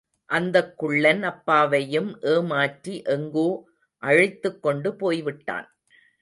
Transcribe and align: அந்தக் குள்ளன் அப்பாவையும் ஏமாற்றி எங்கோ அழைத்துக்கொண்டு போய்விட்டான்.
அந்தக் 0.29 0.77
குள்ளன் 0.77 1.23
அப்பாவையும் 1.23 2.19
ஏமாற்றி 2.21 3.01
எங்கோ 3.07 3.47
அழைத்துக்கொண்டு 4.03 4.95
போய்விட்டான். 4.95 5.69